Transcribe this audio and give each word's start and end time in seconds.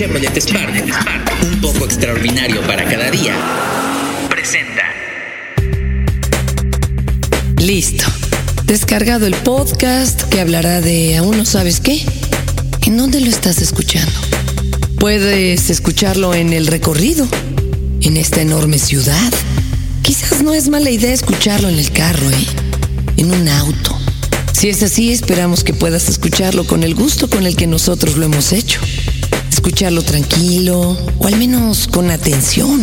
Chevrolet 0.00 0.34
Spark, 0.40 0.82
un 1.42 1.60
poco 1.60 1.84
extraordinario 1.84 2.62
para 2.62 2.86
cada 2.86 3.10
día, 3.10 3.34
presenta. 4.30 4.80
Listo. 7.58 8.06
Descargado 8.64 9.26
el 9.26 9.34
podcast 9.34 10.22
que 10.22 10.40
hablará 10.40 10.80
de 10.80 11.18
aún 11.18 11.36
no 11.36 11.44
sabes 11.44 11.80
qué. 11.80 12.02
¿En 12.86 12.96
dónde 12.96 13.20
lo 13.20 13.28
estás 13.28 13.60
escuchando? 13.60 14.10
Puedes 14.98 15.68
escucharlo 15.68 16.32
en 16.32 16.54
el 16.54 16.66
recorrido, 16.66 17.28
en 18.00 18.16
esta 18.16 18.40
enorme 18.40 18.78
ciudad. 18.78 19.30
Quizás 20.00 20.42
no 20.42 20.54
es 20.54 20.70
mala 20.70 20.88
idea 20.88 21.12
escucharlo 21.12 21.68
en 21.68 21.78
el 21.78 21.92
carro, 21.92 22.30
¿eh? 22.30 22.46
En 23.18 23.32
un 23.32 23.46
auto. 23.50 23.98
Si 24.54 24.70
es 24.70 24.82
así, 24.82 25.12
esperamos 25.12 25.62
que 25.62 25.74
puedas 25.74 26.08
escucharlo 26.08 26.66
con 26.66 26.84
el 26.84 26.94
gusto 26.94 27.28
con 27.28 27.44
el 27.44 27.54
que 27.54 27.66
nosotros 27.66 28.16
lo 28.16 28.24
hemos 28.24 28.54
hecho 28.54 28.80
escucharlo 29.60 30.00
tranquilo 30.00 30.96
o 31.18 31.26
al 31.26 31.36
menos 31.36 31.86
con 31.86 32.10
atención. 32.10 32.80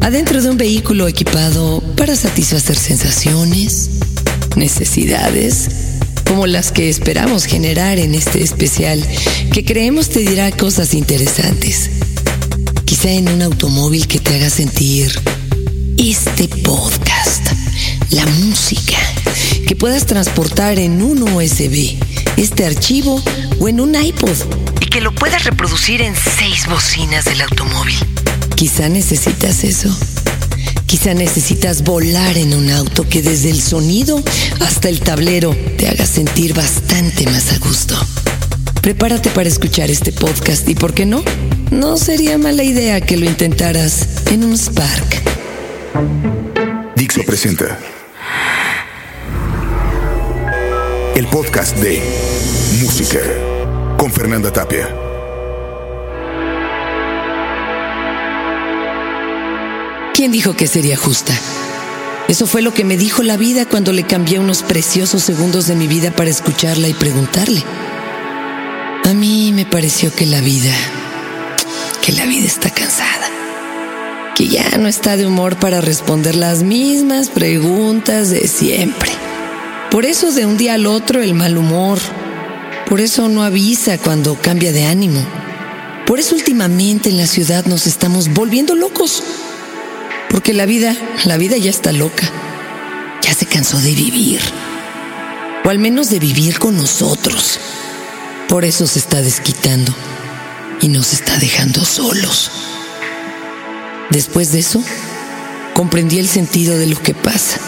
Adentro 0.00 0.42
de 0.42 0.50
un 0.50 0.56
vehículo 0.56 1.06
equipado 1.06 1.80
para 1.96 2.16
satisfacer 2.16 2.76
sensaciones, 2.76 3.88
necesidades, 4.56 5.68
como 6.26 6.48
las 6.48 6.72
que 6.72 6.88
esperamos 6.90 7.44
generar 7.44 8.00
en 8.00 8.16
este 8.16 8.42
especial, 8.42 9.00
que 9.52 9.64
creemos 9.64 10.08
te 10.08 10.20
dirá 10.20 10.50
cosas 10.50 10.92
interesantes. 10.92 11.88
Quizá 12.84 13.10
en 13.10 13.28
un 13.28 13.42
automóvil 13.42 14.08
que 14.08 14.18
te 14.18 14.34
haga 14.34 14.50
sentir 14.50 15.12
este 15.96 16.48
podcast, 16.48 17.46
la 18.10 18.26
música, 18.26 18.98
que 19.68 19.76
puedas 19.76 20.04
transportar 20.04 20.80
en 20.80 21.00
un 21.00 21.22
USB 21.22 21.96
este 22.36 22.66
archivo 22.66 23.22
o 23.60 23.68
en 23.68 23.80
un 23.80 23.94
iPod 23.94 24.73
que 24.94 25.00
lo 25.00 25.12
puedas 25.12 25.42
reproducir 25.42 26.02
en 26.02 26.14
seis 26.14 26.68
bocinas 26.68 27.24
del 27.24 27.40
automóvil. 27.40 27.96
Quizá 28.54 28.88
necesitas 28.88 29.64
eso. 29.64 29.88
Quizá 30.86 31.14
necesitas 31.14 31.82
volar 31.82 32.38
en 32.38 32.54
un 32.54 32.70
auto 32.70 33.04
que 33.08 33.20
desde 33.20 33.50
el 33.50 33.60
sonido 33.60 34.22
hasta 34.60 34.88
el 34.88 35.00
tablero 35.00 35.50
te 35.76 35.88
haga 35.88 36.06
sentir 36.06 36.54
bastante 36.54 37.24
más 37.24 37.52
a 37.52 37.58
gusto. 37.58 37.98
Prepárate 38.82 39.30
para 39.30 39.48
escuchar 39.48 39.90
este 39.90 40.12
podcast 40.12 40.68
y, 40.68 40.76
¿por 40.76 40.94
qué 40.94 41.06
no? 41.06 41.24
No 41.72 41.96
sería 41.96 42.38
mala 42.38 42.62
idea 42.62 43.00
que 43.00 43.16
lo 43.16 43.26
intentaras 43.26 44.06
en 44.30 44.44
un 44.44 44.56
Spark. 44.56 45.22
Dixo 46.94 47.24
presenta 47.24 47.80
el 51.16 51.26
podcast 51.26 51.76
de 51.78 52.00
Música 52.80 53.18
con 54.04 54.12
Fernanda 54.12 54.52
Tapia. 54.52 54.86
¿Quién 60.12 60.30
dijo 60.30 60.54
que 60.54 60.66
sería 60.66 60.98
justa? 60.98 61.32
Eso 62.28 62.46
fue 62.46 62.60
lo 62.60 62.74
que 62.74 62.84
me 62.84 62.98
dijo 62.98 63.22
la 63.22 63.38
vida 63.38 63.64
cuando 63.64 63.92
le 63.92 64.02
cambié 64.02 64.38
unos 64.38 64.62
preciosos 64.62 65.22
segundos 65.22 65.68
de 65.68 65.74
mi 65.74 65.86
vida 65.86 66.10
para 66.10 66.28
escucharla 66.28 66.86
y 66.86 66.92
preguntarle. 66.92 67.64
A 69.04 69.14
mí 69.14 69.52
me 69.54 69.64
pareció 69.64 70.14
que 70.14 70.26
la 70.26 70.42
vida, 70.42 70.74
que 72.02 72.12
la 72.12 72.26
vida 72.26 72.44
está 72.44 72.68
cansada, 72.68 73.30
que 74.36 74.48
ya 74.48 74.68
no 74.76 74.86
está 74.86 75.16
de 75.16 75.26
humor 75.26 75.56
para 75.56 75.80
responder 75.80 76.34
las 76.34 76.62
mismas 76.62 77.30
preguntas 77.30 78.28
de 78.28 78.48
siempre. 78.48 79.12
Por 79.90 80.04
eso 80.04 80.30
de 80.30 80.44
un 80.44 80.58
día 80.58 80.74
al 80.74 80.84
otro 80.84 81.22
el 81.22 81.32
mal 81.32 81.56
humor, 81.56 81.98
por 82.88 83.00
eso 83.00 83.28
no 83.28 83.42
avisa 83.42 83.98
cuando 83.98 84.36
cambia 84.40 84.72
de 84.72 84.84
ánimo. 84.84 85.24
Por 86.06 86.20
eso 86.20 86.34
últimamente 86.34 87.08
en 87.08 87.16
la 87.16 87.26
ciudad 87.26 87.64
nos 87.64 87.86
estamos 87.86 88.32
volviendo 88.32 88.74
locos. 88.74 89.22
Porque 90.30 90.52
la 90.52 90.66
vida, 90.66 90.96
la 91.24 91.36
vida 91.36 91.56
ya 91.56 91.70
está 91.70 91.92
loca. 91.92 92.30
Ya 93.22 93.32
se 93.32 93.46
cansó 93.46 93.78
de 93.78 93.94
vivir. 93.94 94.40
O 95.64 95.70
al 95.70 95.78
menos 95.78 96.10
de 96.10 96.18
vivir 96.18 96.58
con 96.58 96.76
nosotros. 96.76 97.58
Por 98.48 98.64
eso 98.64 98.86
se 98.86 98.98
está 98.98 99.22
desquitando 99.22 99.94
y 100.82 100.88
nos 100.88 101.14
está 101.14 101.38
dejando 101.38 101.84
solos. 101.84 102.50
Después 104.10 104.52
de 104.52 104.58
eso, 104.58 104.84
comprendí 105.72 106.18
el 106.18 106.28
sentido 106.28 106.76
de 106.76 106.86
lo 106.86 107.00
que 107.00 107.14
pasa. 107.14 107.58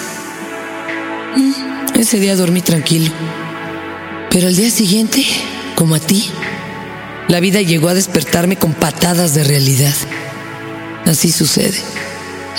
Mm, 1.36 1.98
ese 1.98 2.20
día 2.20 2.36
dormí 2.36 2.60
tranquilo. 2.60 3.10
Pero 4.36 4.48
al 4.48 4.54
día 4.54 4.70
siguiente, 4.70 5.24
como 5.76 5.94
a 5.94 5.98
ti, 5.98 6.28
la 7.26 7.40
vida 7.40 7.62
llegó 7.62 7.88
a 7.88 7.94
despertarme 7.94 8.56
con 8.56 8.74
patadas 8.74 9.32
de 9.34 9.44
realidad. 9.44 9.94
Así 11.06 11.32
sucede. 11.32 11.78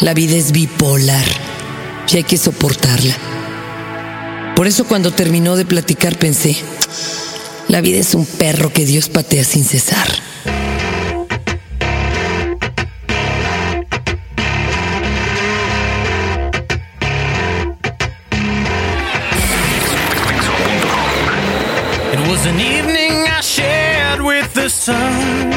La 0.01 0.15
vida 0.15 0.35
es 0.35 0.51
bipolar 0.53 1.23
y 2.11 2.17
hay 2.17 2.23
que 2.23 2.39
soportarla. 2.39 3.13
Por 4.55 4.65
eso 4.65 4.87
cuando 4.87 5.13
terminó 5.13 5.55
de 5.55 5.65
platicar 5.65 6.17
pensé, 6.17 6.57
la 7.67 7.79
vida 7.79 7.99
es 7.99 8.15
un 8.15 8.25
perro 8.25 8.73
que 8.73 8.83
Dios 8.83 9.07
patea 9.09 9.43
sin 9.43 9.63
cesar. 9.63 10.07
Sun 24.87 25.51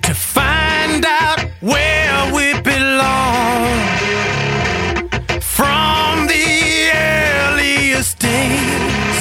to 0.00 0.14
find 0.14 1.04
out 1.04 1.40
where 1.60 2.32
we 2.32 2.46
belong. 2.60 3.66
From 5.40 6.28
the 6.34 6.46
earliest 6.94 8.20
days, 8.20 9.18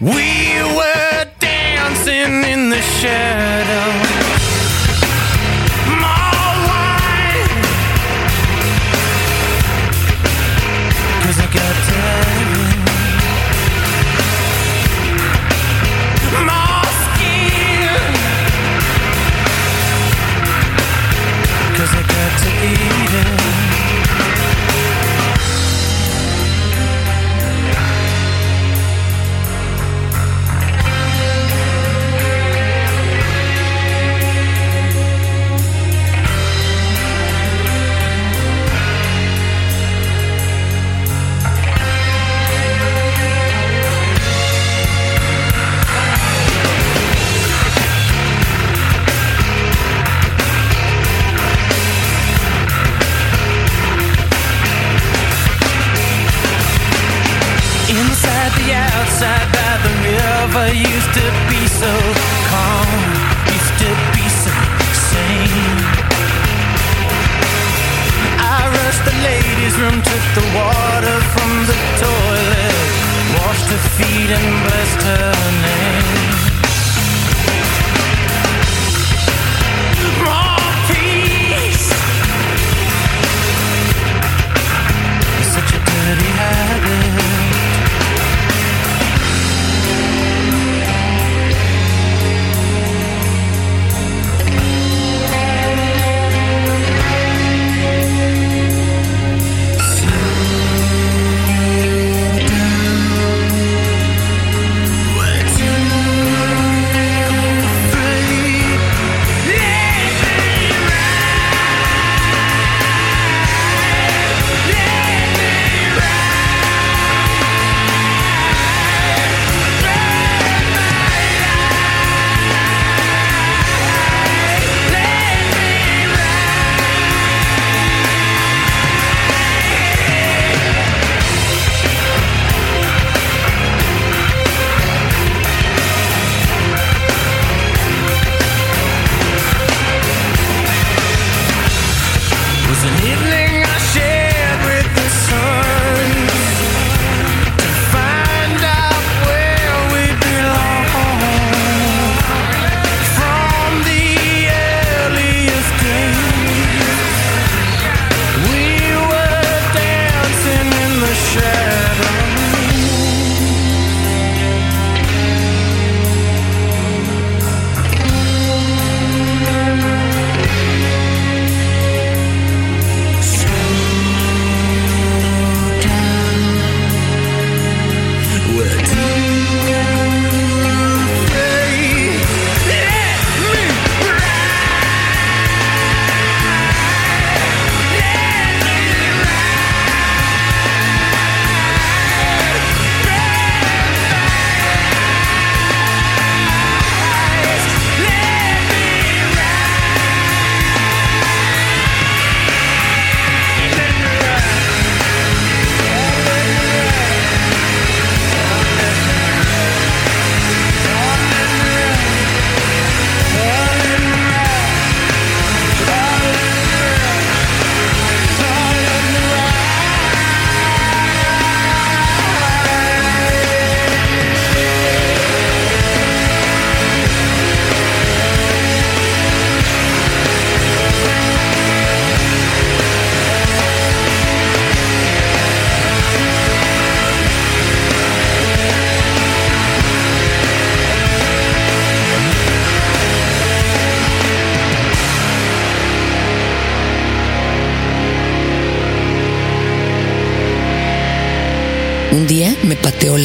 we 0.00 0.32
were 0.78 1.20
dancing 1.38 2.34
in 2.52 2.70
the 2.70 2.82
shadows. 2.98 3.47
took 70.02 70.24
the 70.34 70.46
water 70.54 71.18
from 71.34 71.50
the 71.66 71.76
toilet, 71.98 72.88
washed 73.38 73.68
her 73.70 73.82
feet 73.96 74.30
and 74.30 74.64
blessed 74.64 75.02
her 75.02 75.32
name. 75.62 75.97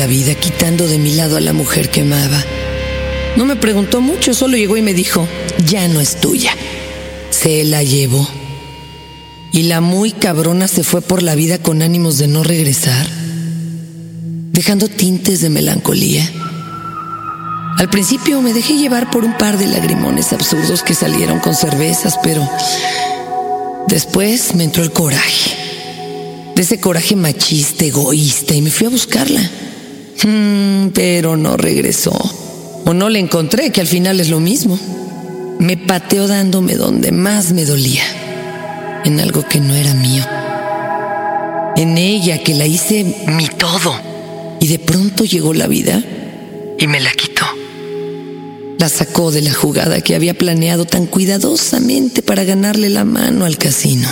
La 0.03 0.07
vida 0.07 0.35
quitando 0.35 0.85
de 0.85 0.99
mi 0.99 1.13
lado 1.13 1.37
a 1.37 1.39
la 1.39 1.53
mujer 1.53 1.89
que 1.89 2.01
amaba. 2.01 2.43
No 3.37 3.45
me 3.45 3.55
preguntó 3.55 4.01
mucho, 4.01 4.33
solo 4.33 4.57
llegó 4.57 4.75
y 4.75 4.81
me 4.81 4.93
dijo, 4.93 5.25
ya 5.65 5.87
no 5.87 6.01
es 6.01 6.19
tuya. 6.19 6.51
Se 7.29 7.63
la 7.63 7.83
llevó. 7.83 8.27
Y 9.53 9.63
la 9.63 9.79
muy 9.79 10.11
cabrona 10.11 10.67
se 10.67 10.83
fue 10.83 10.99
por 10.99 11.23
la 11.23 11.35
vida 11.35 11.57
con 11.57 11.81
ánimos 11.81 12.17
de 12.17 12.27
no 12.27 12.43
regresar, 12.43 13.07
dejando 14.51 14.89
tintes 14.89 15.39
de 15.39 15.49
melancolía. 15.49 16.29
Al 17.77 17.89
principio 17.89 18.41
me 18.41 18.51
dejé 18.51 18.73
llevar 18.73 19.09
por 19.09 19.23
un 19.23 19.37
par 19.37 19.57
de 19.57 19.67
lagrimones 19.67 20.33
absurdos 20.33 20.83
que 20.83 20.95
salieron 20.95 21.39
con 21.39 21.55
cervezas, 21.55 22.19
pero 22.21 22.45
después 23.87 24.53
me 24.53 24.65
entró 24.65 24.83
el 24.83 24.91
coraje 24.91 25.55
de 26.55 26.61
ese 26.61 26.81
coraje 26.81 27.15
machista, 27.15 27.85
egoísta, 27.85 28.53
y 28.53 28.61
me 28.61 28.69
fui 28.69 28.87
a 28.87 28.89
buscarla. 28.89 29.49
Mm, 30.25 30.89
pero 30.93 31.35
no 31.37 31.57
regresó. 31.57 32.13
O 32.85 32.93
no 32.93 33.09
la 33.09 33.19
encontré, 33.19 33.71
que 33.71 33.81
al 33.81 33.87
final 33.87 34.19
es 34.19 34.29
lo 34.29 34.39
mismo. 34.39 34.79
Me 35.59 35.77
pateó 35.77 36.27
dándome 36.27 36.75
donde 36.75 37.11
más 37.11 37.51
me 37.53 37.65
dolía, 37.65 38.03
en 39.05 39.19
algo 39.19 39.45
que 39.47 39.59
no 39.59 39.75
era 39.75 39.93
mío. 39.93 40.23
En 41.75 41.97
ella, 41.97 42.43
que 42.43 42.53
la 42.53 42.65
hice 42.65 43.23
mi 43.27 43.47
todo. 43.47 43.93
Y 44.59 44.67
de 44.67 44.79
pronto 44.79 45.25
llegó 45.25 45.53
la 45.53 45.67
vida 45.67 46.03
y 46.79 46.87
me 46.87 46.99
la 46.99 47.11
quitó. 47.11 47.45
La 48.77 48.89
sacó 48.89 49.31
de 49.31 49.41
la 49.41 49.53
jugada 49.53 50.01
que 50.01 50.15
había 50.15 50.37
planeado 50.37 50.85
tan 50.85 51.05
cuidadosamente 51.05 52.21
para 52.21 52.43
ganarle 52.43 52.89
la 52.89 53.05
mano 53.05 53.45
al 53.45 53.57
casino. 53.57 54.07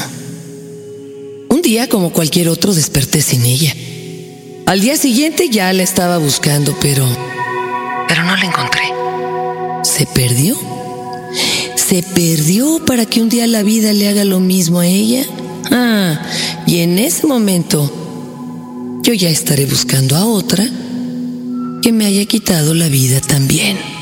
Un 1.49 1.61
día, 1.61 1.89
como 1.89 2.13
cualquier 2.13 2.47
otro, 2.47 2.73
desperté 2.73 3.21
sin 3.21 3.45
ella. 3.45 3.75
Al 4.65 4.79
día 4.79 4.95
siguiente 4.97 5.49
ya 5.49 5.73
la 5.73 5.83
estaba 5.83 6.17
buscando, 6.17 6.75
pero... 6.81 7.05
Pero 8.07 8.23
no 8.23 8.35
la 8.35 8.45
encontré. 8.45 8.81
¿Se 9.83 10.05
perdió? 10.05 10.57
¿Se 11.75 12.03
perdió 12.03 12.83
para 12.85 13.05
que 13.05 13.21
un 13.21 13.29
día 13.29 13.47
la 13.47 13.63
vida 13.63 13.93
le 13.93 14.07
haga 14.07 14.23
lo 14.23 14.39
mismo 14.39 14.79
a 14.79 14.87
ella? 14.87 15.25
Ah, 15.71 16.21
y 16.65 16.79
en 16.79 16.99
ese 16.99 17.27
momento 17.27 18.99
yo 19.01 19.13
ya 19.13 19.29
estaré 19.29 19.65
buscando 19.65 20.15
a 20.15 20.25
otra 20.25 20.65
que 21.81 21.91
me 21.91 22.05
haya 22.05 22.25
quitado 22.25 22.73
la 22.73 22.87
vida 22.87 23.19
también. 23.19 24.00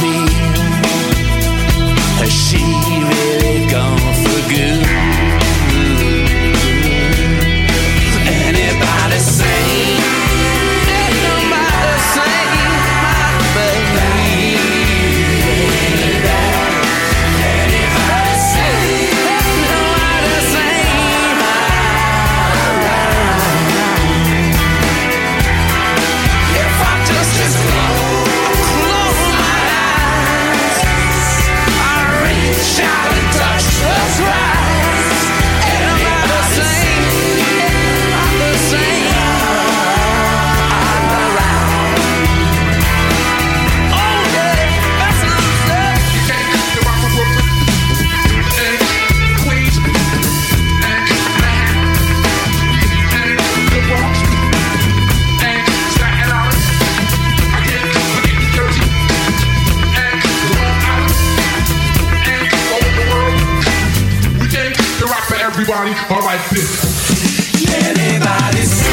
feel? 0.00 0.28
Has 2.20 2.32
she 2.32 2.62
really 3.10 3.66
gone 3.70 4.14
for 4.24 4.40
good? 4.50 4.85
everybody, 65.58 65.90
alright, 66.10 66.50
this. 66.50 67.64
Everybody's 67.72 68.85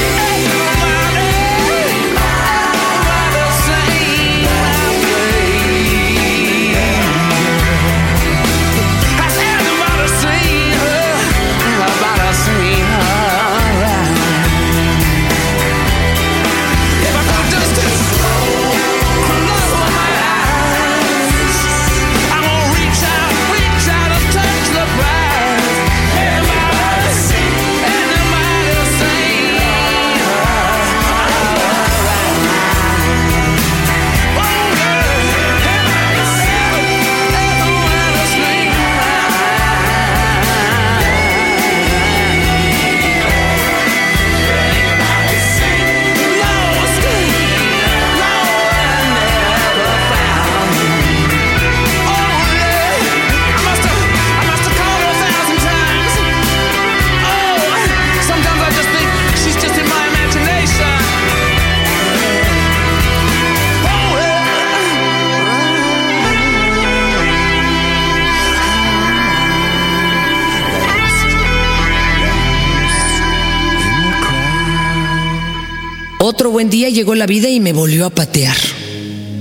Otro 76.44 76.52
buen 76.52 76.70
día 76.70 76.90
llegó 76.90 77.16
la 77.16 77.26
vida 77.26 77.50
y 77.50 77.62
me 77.62 77.72
volvió 77.72 78.06
a 78.06 78.10
patear. 78.10 78.58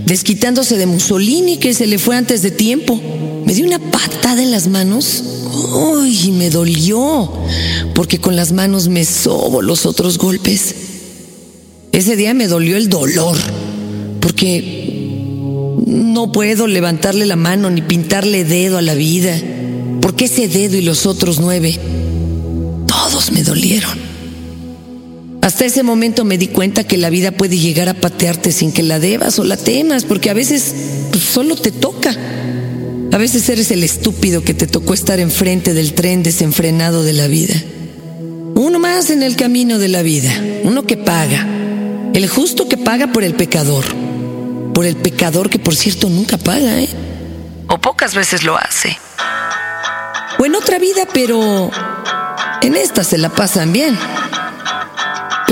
Desquitándose 0.07 0.79
de 0.79 0.87
Mussolini 0.87 1.57
que 1.57 1.75
se 1.75 1.89
le 1.89 1.99
fue 1.99 2.17
antes 2.17 2.43
de 2.43 2.53
tiempo. 2.53 2.95
Me 3.45 3.55
dio 3.55 3.67
una 3.67 3.81
patada 3.81 4.41
en 4.41 4.53
las 4.53 4.69
manos. 4.69 5.25
Uy, 5.75 6.31
me 6.31 6.49
dolió. 6.49 7.29
Porque 7.93 8.21
con 8.21 8.37
las 8.37 8.53
manos 8.53 8.87
me 8.87 9.05
sobo 9.05 9.63
los 9.63 9.85
otros 9.85 10.17
golpes. 10.17 10.77
Ese 11.91 12.15
día 12.15 12.35
me 12.35 12.47
dolió 12.47 12.77
el 12.77 12.89
dolor. 12.89 13.37
Porque 14.21 15.35
no 15.85 16.31
puedo 16.31 16.69
levantarle 16.69 17.27
la 17.27 17.35
mano 17.35 17.69
ni 17.69 17.83
pintarle 17.83 18.45
dedo 18.45 18.79
a 18.79 18.83
la 18.83 18.95
vida. 18.95 19.37
Porque 20.01 20.27
ese 20.27 20.47
dedo 20.47 20.77
y 20.77 20.83
los 20.83 21.07
otros 21.07 21.41
nueve, 21.41 21.81
todos 22.87 23.33
me 23.33 23.43
dolieron. 23.43 24.02
Hasta 25.43 25.65
ese 25.65 25.83
momento 25.83 26.25
me 26.25 26.39
di 26.39 26.47
cuenta 26.47 26.85
que 26.85 26.97
la 26.97 27.11
vida 27.11 27.33
puede 27.33 27.59
llegar 27.59 27.89
a 27.89 27.95
patearte 27.95 28.53
sin 28.53 28.71
que 28.71 28.85
la 28.85 29.01
debas 29.01 29.41
o 29.41 29.45
la 29.45 29.57
temas, 29.57 30.05
porque 30.05 30.31
a 30.31 30.35
veces 30.35 30.73
pues, 31.11 31.25
solo 31.25 31.57
te 31.57 31.73
toca. 31.73 32.15
A 33.11 33.19
veces 33.19 33.49
eres 33.49 33.73
el 33.73 33.83
estúpido 33.83 34.45
que 34.45 34.55
te 34.55 34.69
tocó 34.69 34.95
estar 34.95 35.19
enfrente 35.19 35.75
del 35.75 35.95
tren 35.95 36.23
desenfrenado 36.23 37.03
de 37.03 37.13
la 37.13 37.27
vida. 37.27 37.55
Uno 38.55 38.79
más 38.79 39.11
en 39.11 39.25
el 39.25 39.35
camino 39.35 39.81
de 39.81 39.89
la 39.89 40.03
vida, 40.03 40.33
uno 40.63 40.85
que 40.85 40.97
paga. 40.97 41.45
El 42.15 42.29
justo 42.29 42.69
que 42.69 42.77
paga 42.77 43.09
por 43.09 43.25
el 43.25 43.35
pecador. 43.35 43.85
Por 44.73 44.87
el 44.87 44.95
pecador 44.95 45.51
que 45.51 45.59
por 45.59 45.75
cierto 45.75 46.09
nunca 46.09 46.39
paga, 46.39 46.81
¿eh? 46.81 46.89
O 47.67 47.79
pocas 47.79 48.15
veces 48.15 48.45
lo 48.45 48.57
hace. 48.57 48.97
O 50.39 50.47
en 50.47 50.55
otra 50.55 50.79
vida, 50.79 51.09
pero 51.13 51.69
en 52.63 52.77
esta 52.77 53.03
se 53.03 53.19
la 53.19 53.31
pasan 53.31 53.73
bien. 53.73 53.99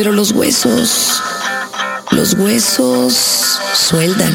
Pero 0.01 0.13
los 0.13 0.33
huesos, 0.33 1.23
los 2.13 2.33
huesos 2.33 3.61
sueldan. 3.75 4.35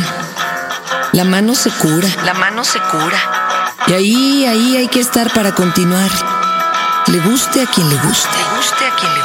La 1.11 1.23
mano 1.23 1.55
se 1.55 1.71
cura. 1.71 2.07
La 2.23 2.35
mano 2.35 2.63
se 2.63 2.79
cura. 2.79 3.73
Y 3.87 3.93
ahí, 3.93 4.45
ahí 4.45 4.77
hay 4.77 4.87
que 4.87 4.99
estar 4.99 5.33
para 5.33 5.55
continuar. 5.55 6.11
Le 7.07 7.17
guste 7.17 7.63
a 7.63 7.65
quien 7.65 7.89
le 7.89 7.95
guste. 7.95 8.37
Le 8.37 8.57
guste 8.57 8.85
a 8.85 8.95
quien 8.95 9.11
le 9.11 9.19
guste. 9.21 9.24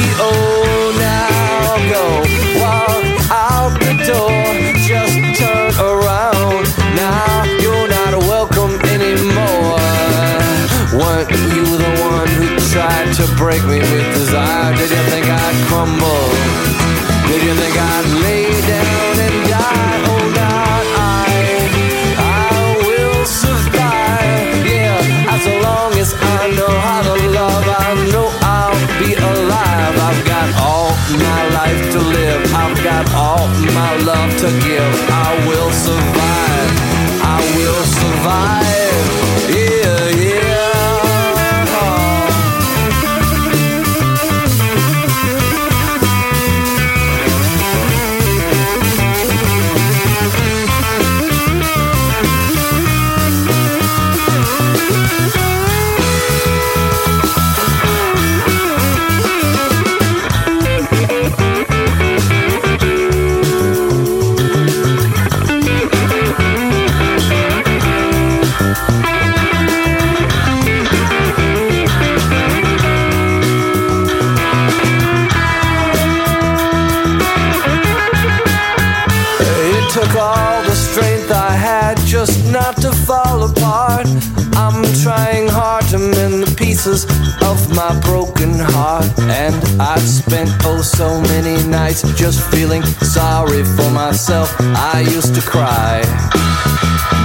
Strength 81.01 81.31
I 81.31 81.51
had 81.51 81.97
just 82.05 82.51
not 82.51 82.75
to 82.77 82.91
fall 82.91 83.43
apart. 83.43 84.07
I'm 84.53 84.83
trying 85.01 85.47
hard 85.47 85.85
to 85.85 85.97
mend 85.97 86.43
the 86.43 86.55
pieces 86.55 87.05
of 87.41 87.57
my 87.75 87.91
broken 88.01 88.53
heart. 88.59 89.07
And 89.19 89.55
I've 89.81 90.07
spent 90.21 90.49
oh 90.63 90.81
so 90.81 91.21
many 91.21 91.55
nights 91.67 92.01
just 92.15 92.39
feeling 92.51 92.83
sorry 93.15 93.63
for 93.63 93.89
myself. 93.91 94.49
I 94.59 95.01
used 95.01 95.33
to 95.35 95.41
cry. 95.41 96.01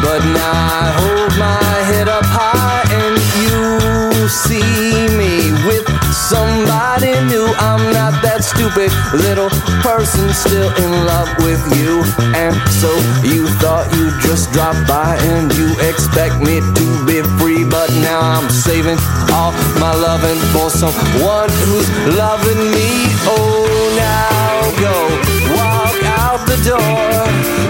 But 0.03 0.21
now 0.41 0.57
I 0.81 0.87
hold 1.01 1.33
my 1.39 1.75
head 1.91 2.09
up 2.09 2.25
high 2.25 2.85
and 3.01 3.15
you 3.43 4.29
see 4.29 4.93
me 5.21 5.35
with 5.67 5.87
somebody 6.13 7.13
new. 7.31 7.47
I'm 7.59 7.93
not 7.93 8.26
stupid 8.67 8.91
little 9.15 9.49
person 9.83 10.33
still 10.35 10.71
in 10.83 10.91
love 11.07 11.29
with 11.45 11.63
you. 11.79 12.03
And 12.35 12.55
so 12.71 12.91
you 13.23 13.47
thought 13.63 13.87
you'd 13.95 14.19
just 14.21 14.53
drop 14.53 14.75
by 14.89 15.17
and 15.23 15.53
you 15.55 15.71
expect 15.87 16.41
me 16.41 16.59
to 16.61 16.87
be 17.07 17.23
free. 17.39 17.65
But 17.65 17.91
now 18.03 18.21
I'm 18.21 18.51
saving 18.51 18.99
all 19.31 19.53
my 19.79 19.95
loving 19.95 20.41
for 20.53 20.71
someone 20.71 21.51
who's 21.63 21.89
loving 22.19 22.63
me. 22.75 22.91
Oh, 23.31 23.71
now 23.95 24.55
go 24.83 24.97
walk 25.55 25.99
out 26.19 26.41
the 26.51 26.59
door. 26.67 27.07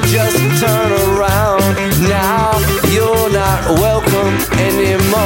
Just 0.08 0.38
turn 0.60 0.92
around. 1.12 1.60
Now 2.08 2.56
you're 2.88 3.30
not 3.30 3.78
welcome 3.78 4.32
anymore. 4.64 5.25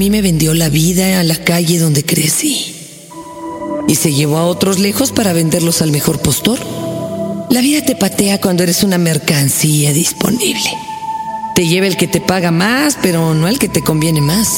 Mí 0.00 0.08
me 0.08 0.22
vendió 0.22 0.54
la 0.54 0.70
vida 0.70 1.20
a 1.20 1.22
la 1.22 1.36
calle 1.44 1.78
donde 1.78 2.06
crecí. 2.06 2.74
Y 3.86 3.96
se 3.96 4.14
llevó 4.14 4.38
a 4.38 4.46
otros 4.46 4.78
lejos 4.78 5.12
para 5.12 5.34
venderlos 5.34 5.82
al 5.82 5.90
mejor 5.90 6.22
postor. 6.22 6.58
La 7.50 7.60
vida 7.60 7.84
te 7.84 7.94
patea 7.96 8.40
cuando 8.40 8.62
eres 8.62 8.82
una 8.82 8.96
mercancía 8.96 9.92
disponible. 9.92 10.70
Te 11.54 11.66
lleva 11.66 11.86
el 11.86 11.98
que 11.98 12.06
te 12.06 12.22
paga 12.22 12.50
más, 12.50 12.96
pero 13.02 13.34
no 13.34 13.46
el 13.46 13.58
que 13.58 13.68
te 13.68 13.82
conviene 13.82 14.22
más. 14.22 14.56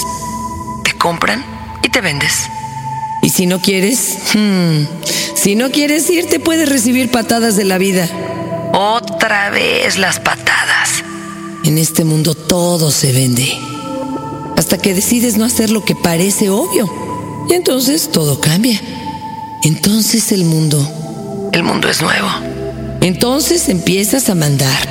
Te 0.85 0.97
compran 0.97 1.45
y 1.83 1.89
te 1.89 2.01
vendes. 2.01 2.35
Y 3.25 3.31
si 3.31 3.47
no 3.47 3.61
quieres, 3.61 4.19
hmm, 4.35 4.85
si 5.35 5.57
no 5.57 5.73
quieres 5.73 6.09
ir, 6.09 6.27
te 6.27 6.39
puedes 6.39 6.69
recibir 6.69 7.11
patadas 7.11 7.57
de 7.57 7.65
la 7.65 7.79
vida. 7.79 8.09
Otra 8.75 9.51
vez 9.51 9.99
las 9.99 10.21
patadas. 10.21 11.03
En 11.65 11.79
este 11.79 12.05
mundo 12.05 12.37
todo 12.37 12.93
se 12.93 13.11
vende. 13.11 13.53
Hasta 14.73 14.81
que 14.83 14.95
decides 14.95 15.37
no 15.37 15.45
hacer 15.45 15.69
lo 15.69 15.85
que 15.85 15.95
parece 15.95 16.49
obvio. 16.49 16.91
Y 17.51 17.53
entonces 17.53 18.09
todo 18.11 18.41
cambia. 18.41 18.81
Entonces 19.65 20.33
el 20.33 20.47
mundo, 20.47 21.51
El 21.53 21.63
mundo 21.63 21.91
es 21.91 22.01
nuevo. 22.01 22.27
entonces 23.03 23.69
empiezas 23.69 24.31
a 24.31 24.35
mandar. 24.35 24.89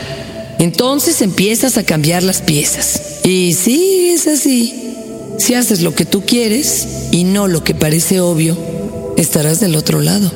Entonces 0.59 1.23
empiezas 1.23 1.79
a 1.79 1.83
cambiar 1.83 2.21
las 2.21 2.43
piezas. 2.43 3.01
Y 3.23 3.55
sí, 3.55 4.11
es 4.13 4.27
así. 4.27 4.93
Si 5.39 5.55
haces 5.55 5.81
lo 5.81 5.95
que 5.95 6.05
tú 6.05 6.23
quieres 6.27 6.87
y 7.09 7.23
no 7.23 7.47
lo 7.47 7.63
que 7.63 7.73
parece 7.73 8.19
obvio, 8.19 8.55
estarás 9.17 9.59
del 9.61 9.75
otro 9.75 9.99
lado. 9.99 10.31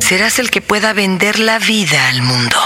Serás 0.00 0.40
el 0.40 0.50
que 0.50 0.60
pueda 0.60 0.92
vender 0.92 1.38
la 1.38 1.60
vida 1.60 2.08
al 2.08 2.22
mundo. 2.22 2.56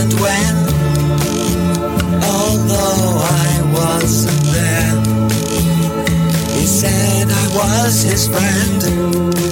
And 0.00 0.12
when. 0.22 0.56
Although 2.22 3.10
I 3.42 3.50
wasn't 3.78 4.42
there, 4.56 4.94
he 6.56 6.66
said 6.66 7.26
I 7.30 7.46
was 7.58 8.02
his 8.02 8.28
friend, 8.28 9.47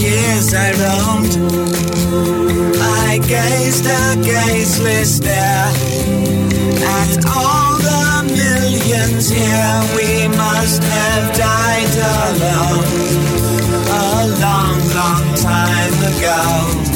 years 0.00 0.54
I 0.54 0.72
roamed. 0.82 1.34
I 2.80 3.18
gazed 3.18 3.86
a 3.86 4.16
gazeless 4.24 5.16
stare 5.16 5.70
at 7.00 7.12
all 7.36 7.76
the 7.78 8.24
millions 8.26 9.28
here. 9.28 9.76
We 9.96 10.28
must 10.36 10.82
have 10.82 11.36
died 11.36 11.94
alone 12.16 12.84
a 13.88 14.26
long, 14.40 14.78
long 14.98 15.34
time 15.36 15.94
ago. 16.12 16.89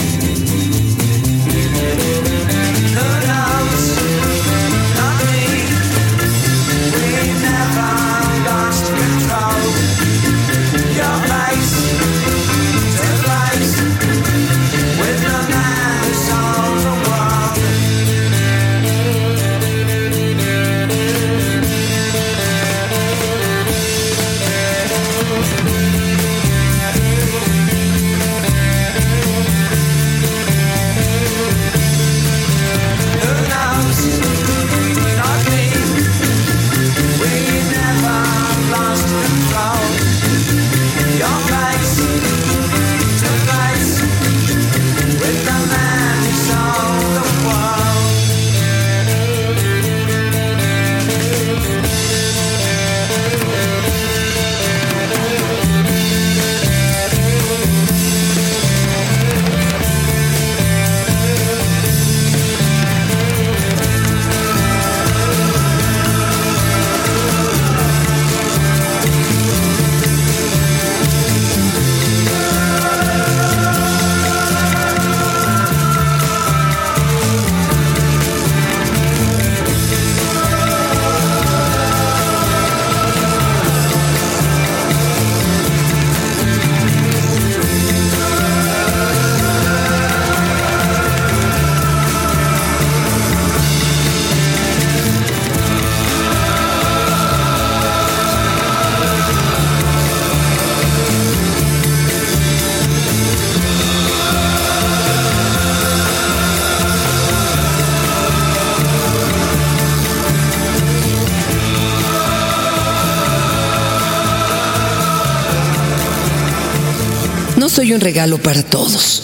No 117.65 117.71
soy 117.71 117.95
un 117.95 118.03
regalo 118.03 118.37
para 118.37 118.63
todos. 118.63 119.23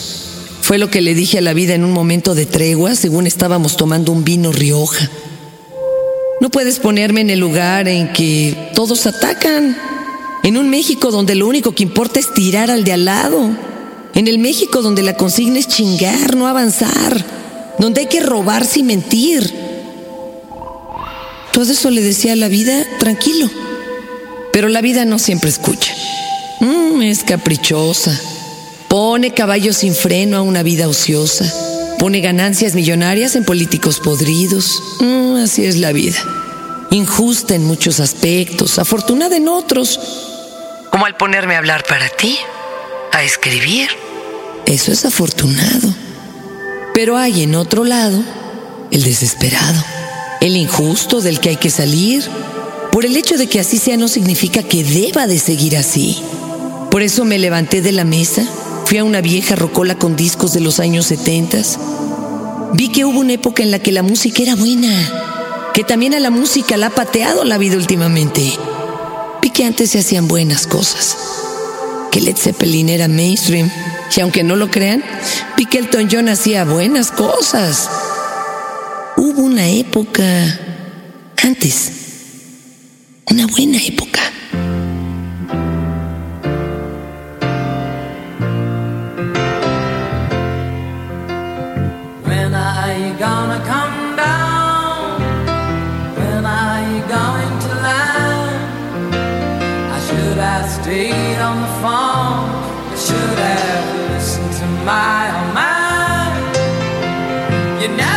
Fue 0.62 0.78
lo 0.78 0.90
que 0.90 1.02
le 1.02 1.14
dije 1.14 1.36
a 1.36 1.42
la 1.42 1.52
vida 1.52 1.74
en 1.74 1.84
un 1.84 1.92
momento 1.92 2.34
de 2.34 2.46
tregua, 2.46 2.94
según 2.94 3.26
estábamos 3.26 3.76
tomando 3.76 4.12
un 4.12 4.24
vino 4.24 4.50
Rioja. 4.50 5.10
No 6.40 6.48
puedes 6.48 6.78
ponerme 6.78 7.20
en 7.20 7.28
el 7.28 7.38
lugar 7.38 7.86
en 7.86 8.10
que 8.14 8.70
todos 8.74 9.04
atacan. 9.04 9.76
En 10.42 10.56
un 10.56 10.70
México 10.70 11.10
donde 11.10 11.34
lo 11.34 11.46
único 11.46 11.74
que 11.74 11.82
importa 11.82 12.18
es 12.18 12.32
tirar 12.32 12.70
al 12.70 12.82
de 12.82 12.94
al 12.94 13.04
lado. 13.04 13.50
En 14.14 14.26
el 14.26 14.38
México 14.38 14.80
donde 14.80 15.02
la 15.02 15.18
consigna 15.18 15.58
es 15.58 15.68
chingar, 15.68 16.34
no 16.34 16.48
avanzar. 16.48 17.22
donde 17.78 18.00
hay 18.00 18.06
que 18.06 18.20
robarse 18.20 18.80
y 18.80 18.84
mentir. 18.84 19.52
Todo 21.52 21.70
eso 21.70 21.90
le 21.90 22.00
decía 22.00 22.32
a 22.32 22.36
la 22.36 22.48
vida 22.48 22.86
tranquilo. 22.98 23.50
Pero 24.50 24.70
la 24.70 24.80
vida 24.80 25.04
no 25.04 25.18
siempre 25.18 25.50
escucha. 25.50 25.92
Mm, 26.60 27.02
es 27.02 27.22
caprichosa. 27.22 28.18
Pone 29.10 29.34
caballos 29.34 29.78
sin 29.78 29.96
freno 29.96 30.36
a 30.36 30.42
una 30.42 30.62
vida 30.62 30.86
ociosa. 30.86 31.52
Pone 31.98 32.20
ganancias 32.20 32.76
millonarias 32.76 33.34
en 33.34 33.44
políticos 33.44 33.98
podridos. 33.98 34.80
Mm, 35.00 35.34
así 35.42 35.64
es 35.64 35.78
la 35.78 35.90
vida. 35.90 36.16
Injusta 36.92 37.56
en 37.56 37.64
muchos 37.64 37.98
aspectos, 37.98 38.78
afortunada 38.78 39.36
en 39.36 39.48
otros. 39.48 39.98
Como 40.92 41.06
al 41.06 41.16
ponerme 41.16 41.56
a 41.56 41.58
hablar 41.58 41.84
para 41.88 42.08
ti, 42.08 42.38
a 43.10 43.24
escribir. 43.24 43.88
Eso 44.64 44.92
es 44.92 45.04
afortunado. 45.04 45.92
Pero 46.94 47.16
hay 47.16 47.42
en 47.42 47.56
otro 47.56 47.82
lado 47.82 48.22
el 48.92 49.02
desesperado, 49.02 49.84
el 50.40 50.56
injusto 50.56 51.20
del 51.20 51.40
que 51.40 51.48
hay 51.48 51.56
que 51.56 51.70
salir. 51.70 52.22
Por 52.92 53.04
el 53.04 53.16
hecho 53.16 53.36
de 53.36 53.48
que 53.48 53.58
así 53.58 53.78
sea 53.78 53.96
no 53.96 54.06
significa 54.06 54.62
que 54.62 54.84
deba 54.84 55.26
de 55.26 55.40
seguir 55.40 55.76
así. 55.76 56.22
Por 56.92 57.02
eso 57.02 57.24
me 57.24 57.40
levanté 57.40 57.82
de 57.82 57.90
la 57.90 58.04
mesa, 58.04 58.46
fui 58.90 58.98
a 58.98 59.04
una 59.04 59.20
vieja 59.20 59.54
rocola 59.54 59.94
con 59.94 60.16
discos 60.16 60.52
de 60.52 60.58
los 60.58 60.80
años 60.80 61.06
70. 61.06 61.58
Vi 62.72 62.88
que 62.88 63.04
hubo 63.04 63.20
una 63.20 63.34
época 63.34 63.62
en 63.62 63.70
la 63.70 63.78
que 63.78 63.92
la 63.92 64.02
música 64.02 64.42
era 64.42 64.56
buena, 64.56 65.70
que 65.72 65.84
también 65.84 66.12
a 66.12 66.18
la 66.18 66.30
música 66.30 66.76
la 66.76 66.88
ha 66.88 66.90
pateado 66.90 67.44
la 67.44 67.56
vida 67.56 67.76
últimamente. 67.76 68.52
Vi 69.42 69.50
que 69.50 69.64
antes 69.64 69.92
se 69.92 70.00
hacían 70.00 70.26
buenas 70.26 70.66
cosas, 70.66 71.16
que 72.10 72.20
Led 72.20 72.36
Zeppelin 72.36 72.88
era 72.88 73.06
mainstream, 73.06 73.70
y 74.16 74.20
aunque 74.22 74.42
no 74.42 74.56
lo 74.56 74.72
crean, 74.72 75.04
vi 75.56 75.66
que 75.66 75.78
Elton 75.78 76.08
John 76.10 76.28
hacía 76.28 76.64
buenas 76.64 77.12
cosas. 77.12 77.88
Hubo 79.16 79.40
una 79.40 79.68
época 79.68 80.24
antes, 81.44 81.92
una 83.30 83.46
buena 83.46 83.78
época. 83.84 84.20
my, 104.90 105.30
oh 105.38 105.46
my. 105.54 105.70
You 107.80 107.88
know. 107.96 108.09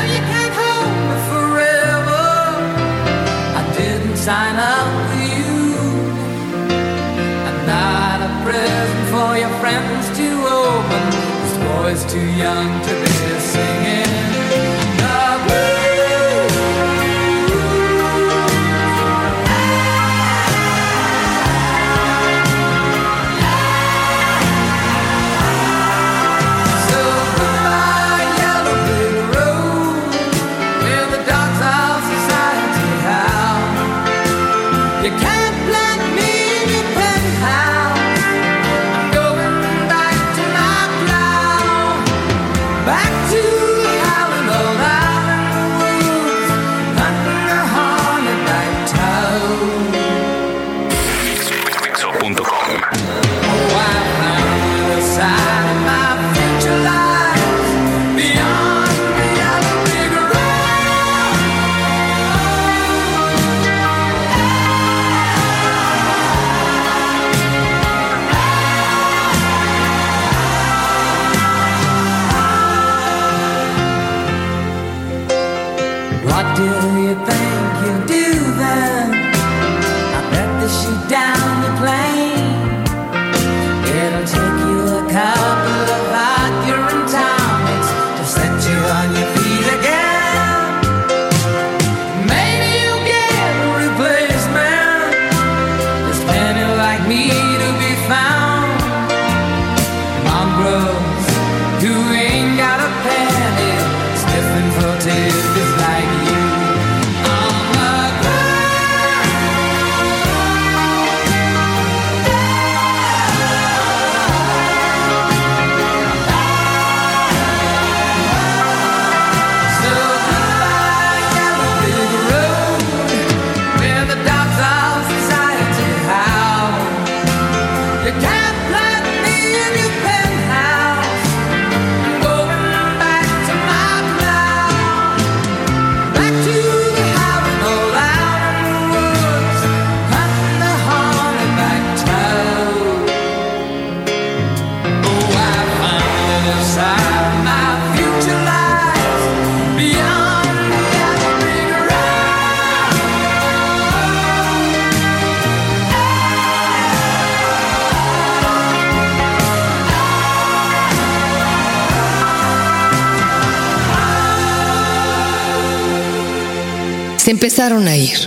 Empezaron 167.53 167.87
a 167.87 167.95
ir. 167.95 168.17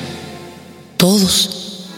Todos. 0.97 1.89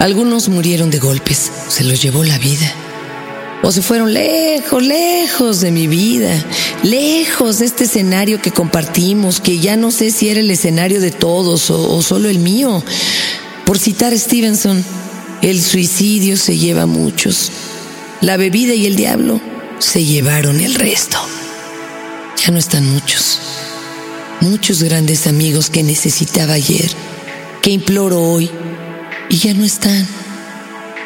Algunos 0.00 0.50
murieron 0.50 0.90
de 0.90 0.98
golpes, 0.98 1.50
se 1.68 1.82
los 1.82 2.02
llevó 2.02 2.24
la 2.24 2.36
vida. 2.36 2.70
O 3.62 3.72
se 3.72 3.80
fueron 3.80 4.12
lejos, 4.12 4.82
lejos 4.82 5.62
de 5.62 5.70
mi 5.70 5.86
vida, 5.86 6.30
lejos 6.82 7.60
de 7.60 7.64
este 7.64 7.84
escenario 7.84 8.42
que 8.42 8.50
compartimos, 8.50 9.40
que 9.40 9.60
ya 9.60 9.78
no 9.78 9.90
sé 9.90 10.10
si 10.10 10.28
era 10.28 10.40
el 10.40 10.50
escenario 10.50 11.00
de 11.00 11.10
todos 11.10 11.70
o, 11.70 12.02
solo 12.02 12.28
el 12.28 12.38
mío. 12.38 12.84
Por 13.64 13.78
citar 13.78 14.12
Stevenson, 14.18 14.84
el 15.40 15.62
suicidio 15.62 16.36
se 16.36 16.58
lleva 16.58 16.82
a 16.82 16.86
muchos. 16.86 17.50
La 18.20 18.36
bebida 18.36 18.74
y 18.74 18.84
el 18.84 18.94
diablo 18.94 19.40
se 19.78 20.04
llevaron 20.04 20.60
el 20.60 20.74
resto. 20.74 21.16
Ya 22.44 22.52
no 22.52 22.58
están 22.58 22.86
muchos. 22.92 23.59
Muchos 24.40 24.82
grandes 24.82 25.26
amigos 25.26 25.68
que 25.68 25.82
necesitaba 25.82 26.54
ayer, 26.54 26.90
que 27.60 27.70
imploro 27.70 28.22
hoy, 28.22 28.50
y 29.28 29.36
ya 29.36 29.52
no 29.52 29.64
están. 29.64 30.06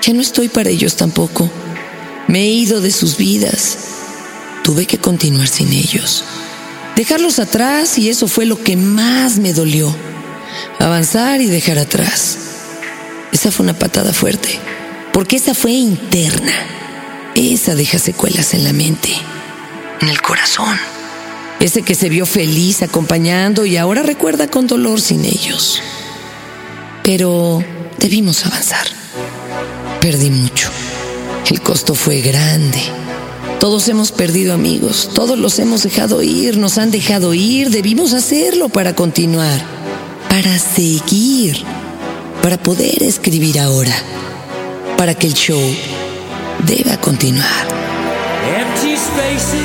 Ya 0.02 0.12
no 0.12 0.20
estoy 0.20 0.48
para 0.48 0.70
ellos 0.70 0.96
tampoco. 0.96 1.50
Me 2.28 2.42
he 2.42 2.48
ido 2.48 2.80
de 2.80 2.90
sus 2.90 3.16
vidas. 3.16 3.76
Tuve 4.62 4.86
que 4.86 4.98
continuar 4.98 5.48
sin 5.48 5.72
ellos. 5.72 6.24
dejarlos 6.96 7.40
atrás 7.40 7.98
y 7.98 8.08
eso 8.08 8.28
fue 8.28 8.46
lo 8.46 8.62
que 8.62 8.76
más 8.76 9.38
me 9.38 9.52
dolió. 9.52 9.94
Avanzar 10.78 11.40
y 11.40 11.46
dejar 11.46 11.78
atrás. 11.78 12.38
Esa 13.32 13.50
fue 13.50 13.64
una 13.64 13.76
patada 13.76 14.12
fuerte, 14.12 14.60
porque 15.12 15.36
esa 15.36 15.54
fue 15.54 15.72
interna. 15.72 16.52
Esa 17.34 17.74
deja 17.74 17.98
secuelas 17.98 18.54
en 18.54 18.62
la 18.62 18.72
mente, 18.72 19.10
en 20.00 20.08
el 20.08 20.22
corazón. 20.22 20.93
Ese 21.64 21.80
que 21.80 21.94
se 21.94 22.10
vio 22.10 22.26
feliz 22.26 22.82
acompañando 22.82 23.64
y 23.64 23.78
ahora 23.78 24.02
recuerda 24.02 24.48
con 24.48 24.66
dolor 24.66 25.00
sin 25.00 25.24
ellos. 25.24 25.80
Pero 27.02 27.64
debimos 27.96 28.44
avanzar. 28.44 28.86
Perdí 29.98 30.28
mucho. 30.28 30.68
El 31.50 31.62
costo 31.62 31.94
fue 31.94 32.20
grande. 32.20 32.82
Todos 33.60 33.88
hemos 33.88 34.12
perdido 34.12 34.52
amigos, 34.52 35.08
todos 35.14 35.38
los 35.38 35.58
hemos 35.58 35.82
dejado 35.84 36.22
ir, 36.22 36.58
nos 36.58 36.76
han 36.76 36.90
dejado 36.90 37.32
ir, 37.32 37.70
debimos 37.70 38.12
hacerlo 38.12 38.68
para 38.68 38.94
continuar, 38.94 39.58
para 40.28 40.58
seguir, 40.58 41.64
para 42.42 42.58
poder 42.58 43.02
escribir 43.02 43.58
ahora, 43.58 43.96
para 44.98 45.14
que 45.14 45.28
el 45.28 45.32
show 45.32 45.62
deba 46.66 47.00
continuar. 47.00 47.74
Spaces, 48.84 49.64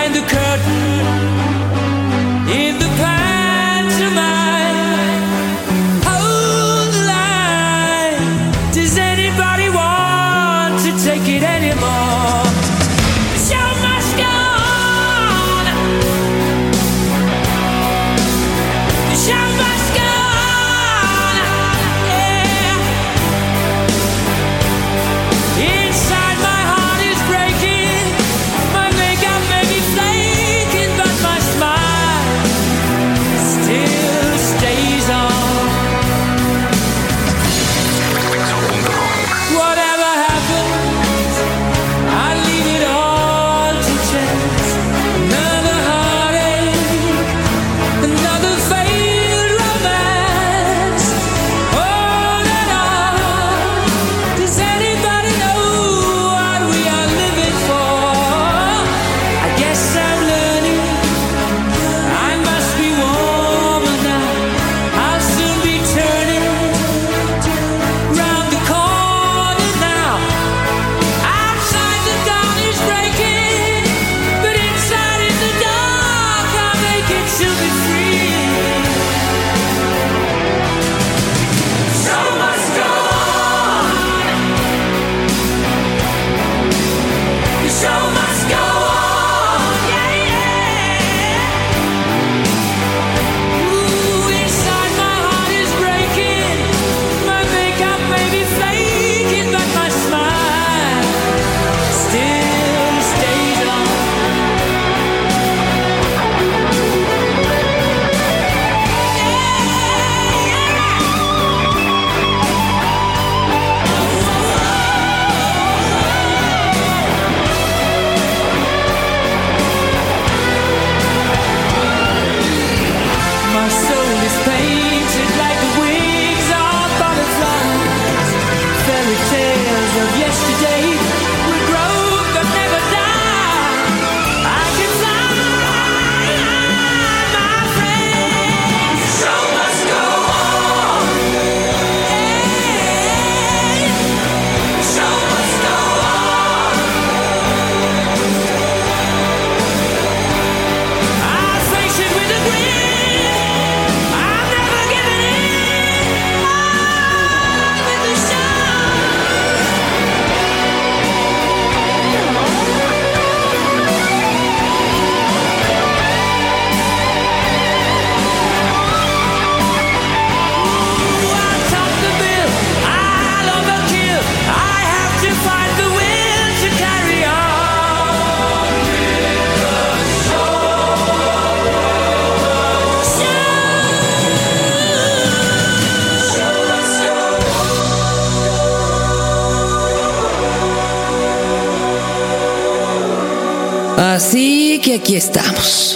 Así 194.01 194.81
que 194.83 194.95
aquí 194.95 195.15
estamos. 195.15 195.95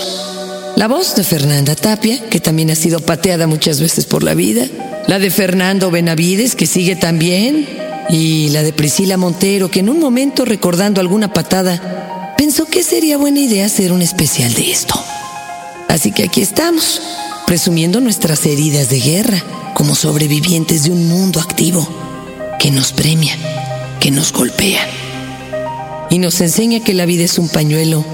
La 0.76 0.88
voz 0.88 1.16
de 1.16 1.24
Fernanda 1.24 1.74
Tapia, 1.76 2.30
que 2.30 2.40
también 2.40 2.70
ha 2.70 2.76
sido 2.76 3.00
pateada 3.00 3.48
muchas 3.48 3.80
veces 3.80 4.06
por 4.06 4.22
la 4.22 4.36
vida. 4.36 4.68
La 5.08 5.18
de 5.18 5.32
Fernando 5.32 5.90
Benavides, 5.90 6.54
que 6.54 6.68
sigue 6.68 6.96
también. 6.96 7.68
Y 8.08 8.50
la 8.50 8.62
de 8.62 8.74
Priscila 8.74 9.18
Montero, 9.18 9.72
que 9.72 9.80
en 9.80 9.90
un 9.90 10.00
momento 10.00 10.46
recordando 10.46 11.02
alguna 11.02 11.34
patada, 11.34 12.36
pensó 12.38 12.66
que 12.66 12.84
sería 12.84 13.18
buena 13.18 13.40
idea 13.40 13.66
hacer 13.66 13.92
un 13.92 14.04
especial 14.04 14.54
de 14.54 14.70
esto. 14.70 14.94
Así 15.88 16.12
que 16.12 16.26
aquí 16.26 16.42
estamos, 16.42 17.02
presumiendo 17.48 18.02
nuestras 18.02 18.46
heridas 18.46 18.92
de 18.92 19.00
guerra 19.00 19.44
como 19.74 19.96
sobrevivientes 19.96 20.84
de 20.84 20.92
un 20.92 21.08
mundo 21.08 21.40
activo 21.40 21.90
que 22.60 22.70
nos 22.70 22.94
premia, 22.94 23.36
que 24.00 24.12
nos 24.12 24.32
golpea 24.32 25.05
y 26.16 26.18
nos 26.18 26.40
enseña 26.40 26.80
que 26.80 26.94
la 26.94 27.06
vida 27.06 27.26
es 27.26 27.38
un 27.38 27.50
pañuelo 27.50 28.06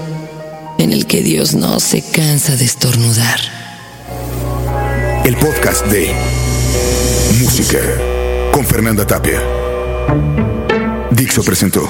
en 0.76 0.92
el 0.92 1.06
que 1.06 1.22
Dios 1.22 1.54
no 1.54 1.78
se 1.78 2.02
cansa 2.02 2.56
de 2.56 2.64
estornudar. 2.64 3.38
El 5.24 5.36
podcast 5.36 5.86
de 5.86 6.12
Música 7.40 7.78
con 8.50 8.66
Fernanda 8.66 9.06
Tapia. 9.06 9.40
Dixo 11.12 11.44
presentó. 11.44 11.88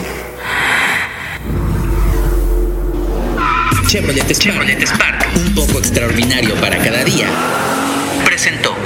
Chevrolet 3.88 4.30
Spark, 4.34 4.38
Chevrolet 4.38 4.86
Spark, 4.86 5.28
un 5.36 5.54
poco 5.54 5.78
extraordinario 5.78 6.54
para 6.56 6.76
cada 6.76 7.04
día. 7.04 7.26
Presentó. 8.26 8.81